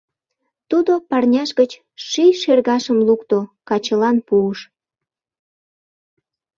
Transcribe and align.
Тудо 0.69 0.91
парняж 1.09 1.49
гыч 1.59 1.71
ший 2.07 2.33
шергашым 2.41 2.97
лукто, 3.07 3.39
качылан 3.69 4.17
пуыш. 4.27 4.59